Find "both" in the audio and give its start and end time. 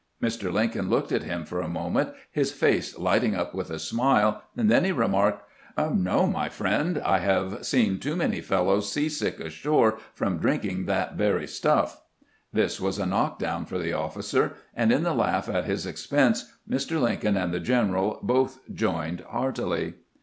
18.23-18.57